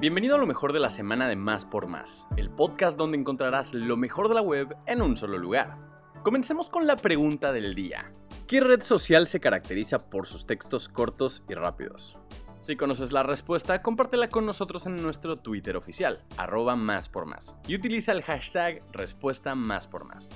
[0.00, 3.74] Bienvenido a lo mejor de la semana de Más por Más, el podcast donde encontrarás
[3.74, 5.76] lo mejor de la web en un solo lugar.
[6.22, 8.12] Comencemos con la pregunta del día.
[8.46, 12.16] ¿Qué red social se caracteriza por sus textos cortos y rápidos?
[12.60, 17.56] Si conoces la respuesta, compártela con nosotros en nuestro Twitter oficial, arroba más por más,
[17.66, 20.30] y utiliza el hashtag respuesta más por más.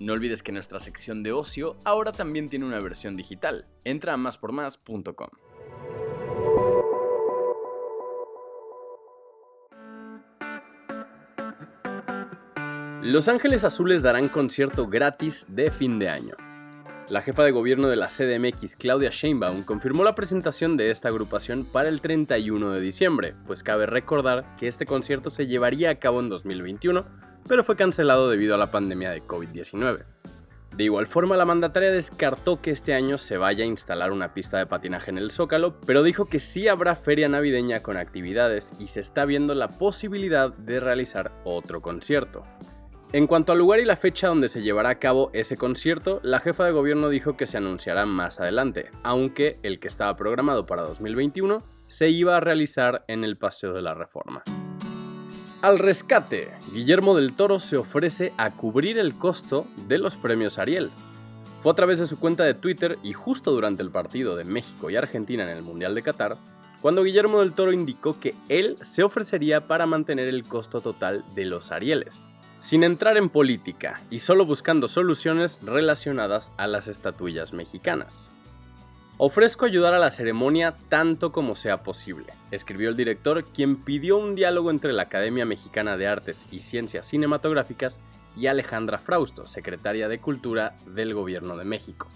[0.00, 3.68] No olvides que nuestra sección de ocio ahora también tiene una versión digital.
[3.84, 5.28] Entra a máspormás.com.
[13.04, 16.36] Los Ángeles Azules darán concierto gratis de fin de año.
[17.10, 21.66] La jefa de gobierno de la CDMX, Claudia Sheinbaum, confirmó la presentación de esta agrupación
[21.66, 26.20] para el 31 de diciembre, pues cabe recordar que este concierto se llevaría a cabo
[26.20, 27.04] en 2021,
[27.46, 30.06] pero fue cancelado debido a la pandemia de COVID-19.
[30.74, 34.56] De igual forma, la mandataria descartó que este año se vaya a instalar una pista
[34.56, 38.86] de patinaje en el Zócalo, pero dijo que sí habrá feria navideña con actividades y
[38.86, 42.46] se está viendo la posibilidad de realizar otro concierto.
[43.14, 46.40] En cuanto al lugar y la fecha donde se llevará a cabo ese concierto, la
[46.40, 50.82] jefa de gobierno dijo que se anunciará más adelante, aunque el que estaba programado para
[50.82, 54.42] 2021 se iba a realizar en el Paseo de la Reforma.
[55.62, 60.90] Al rescate, Guillermo del Toro se ofrece a cubrir el costo de los premios Ariel.
[61.62, 64.90] Fue a través de su cuenta de Twitter y justo durante el partido de México
[64.90, 66.36] y Argentina en el Mundial de Qatar,
[66.82, 71.44] cuando Guillermo del Toro indicó que él se ofrecería para mantener el costo total de
[71.44, 72.26] los Arieles
[72.58, 78.30] sin entrar en política y solo buscando soluciones relacionadas a las estatuillas mexicanas.
[79.16, 84.34] Ofrezco ayudar a la ceremonia tanto como sea posible, escribió el director, quien pidió un
[84.34, 88.00] diálogo entre la Academia Mexicana de Artes y Ciencias Cinematográficas
[88.36, 92.08] y Alejandra Frausto, secretaria de Cultura del Gobierno de México.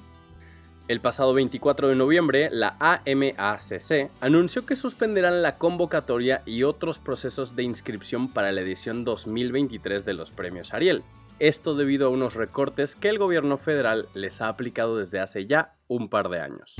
[0.89, 7.55] El pasado 24 de noviembre, la AMACC anunció que suspenderán la convocatoria y otros procesos
[7.55, 11.03] de inscripción para la edición 2023 de los premios Ariel.
[11.41, 15.75] Esto debido a unos recortes que el gobierno federal les ha aplicado desde hace ya
[15.89, 16.75] un par de años.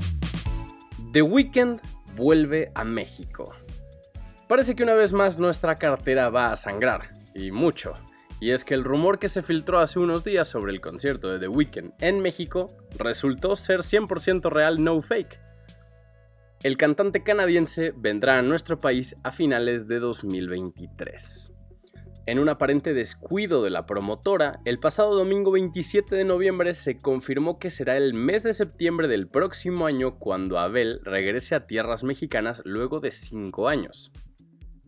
[1.13, 1.79] The Weeknd
[2.15, 3.53] vuelve a México.
[4.47, 7.93] Parece que una vez más nuestra cartera va a sangrar, y mucho.
[8.41, 11.39] Y es que el rumor que se filtró hace unos días sobre el concierto de
[11.39, 12.67] The Weeknd en México
[12.97, 15.39] resultó ser 100% real, no fake.
[16.63, 21.53] El cantante canadiense vendrá a nuestro país a finales de 2023.
[22.25, 27.57] En un aparente descuido de la promotora, el pasado domingo 27 de noviembre se confirmó
[27.57, 32.61] que será el mes de septiembre del próximo año cuando Abel regrese a tierras mexicanas
[32.65, 34.11] luego de 5 años.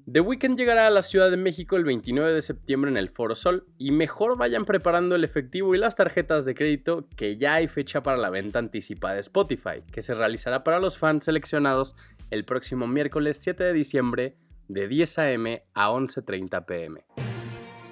[0.10, 3.36] The Weeknd llegará a la Ciudad de México el 29 de septiembre en el Foro
[3.36, 7.68] Sol y mejor vayan preparando el efectivo y las tarjetas de crédito que ya hay
[7.68, 11.96] fecha para la venta anticipada de Spotify, que se realizará para los fans seleccionados
[12.32, 15.64] el próximo miércoles 7 de diciembre de 10 a.m.
[15.74, 17.06] a 11.30 pm.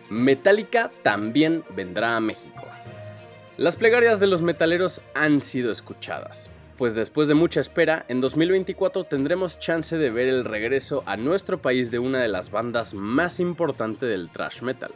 [0.09, 2.65] Metallica también vendrá a México.
[3.57, 9.03] Las plegarias de los metaleros han sido escuchadas, pues después de mucha espera, en 2024
[9.03, 13.41] tendremos chance de ver el regreso a nuestro país de una de las bandas más
[13.41, 14.93] importantes del thrash metal.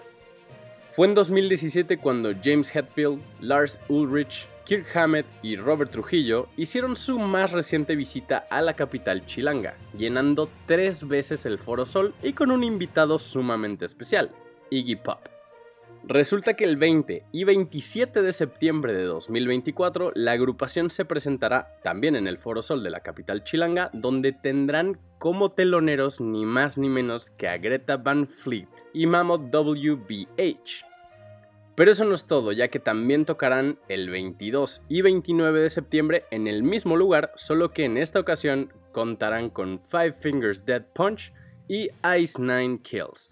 [0.95, 7.19] Fue en 2017 cuando James Hetfield, Lars Ulrich, Kirk Hammett y Robert Trujillo hicieron su
[7.19, 12.51] más reciente visita a la capital chilanga, llenando tres veces el Foro Sol y con
[12.51, 14.31] un invitado sumamente especial,
[14.69, 15.32] Iggy Pop.
[16.05, 22.17] Resulta que el 20 y 27 de septiembre de 2024 la agrupación se presentará también
[22.17, 26.89] en el Foro Sol de la capital chilanga, donde tendrán como teloneros ni más ni
[26.89, 30.85] menos que a Greta Van Fleet y Mammoth WBH.
[31.75, 36.25] Pero eso no es todo, ya que también tocarán el 22 y 29 de septiembre
[36.31, 41.31] en el mismo lugar, solo que en esta ocasión contarán con Five Fingers Dead Punch
[41.69, 41.89] y
[42.19, 43.31] Ice Nine Kills.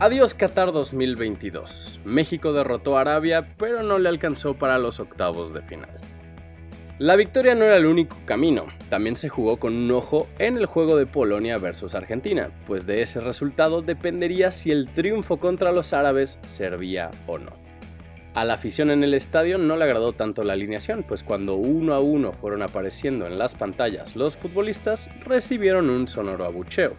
[0.00, 2.00] Adiós Qatar 2022.
[2.04, 5.88] México derrotó a Arabia, pero no le alcanzó para los octavos de final.
[6.98, 10.66] La victoria no era el único camino, también se jugó con un ojo en el
[10.66, 15.92] juego de Polonia versus Argentina, pues de ese resultado dependería si el triunfo contra los
[15.92, 17.52] árabes servía o no.
[18.34, 21.94] A la afición en el estadio no le agradó tanto la alineación, pues cuando uno
[21.94, 26.96] a uno fueron apareciendo en las pantallas los futbolistas recibieron un sonoro abucheo.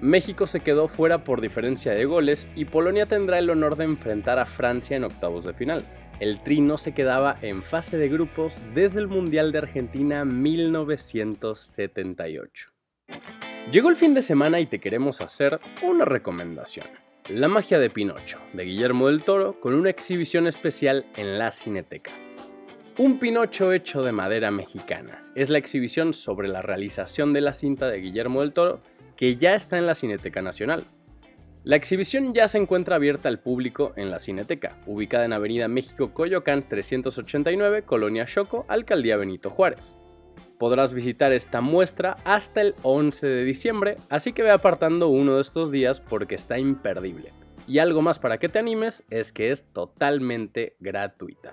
[0.00, 4.38] México se quedó fuera por diferencia de goles y Polonia tendrá el honor de enfrentar
[4.38, 5.82] a Francia en octavos de final.
[6.20, 12.68] El Tri no se quedaba en fase de grupos desde el Mundial de Argentina 1978.
[13.72, 16.86] Llegó el fin de semana y te queremos hacer una recomendación.
[17.28, 22.12] La magia de Pinocho, de Guillermo del Toro, con una exhibición especial en la Cineteca.
[22.98, 25.22] Un Pinocho hecho de madera mexicana.
[25.34, 28.80] Es la exhibición sobre la realización de la cinta de Guillermo del Toro
[29.16, 30.86] que ya está en la Cineteca Nacional.
[31.64, 36.14] La exhibición ya se encuentra abierta al público en la Cineteca, ubicada en Avenida México
[36.14, 39.98] Coyoacán 389, Colonia Choco, Alcaldía Benito Juárez.
[40.60, 45.42] Podrás visitar esta muestra hasta el 11 de diciembre, así que ve apartando uno de
[45.42, 47.32] estos días porque está imperdible.
[47.66, 51.52] Y algo más para que te animes es que es totalmente gratuita.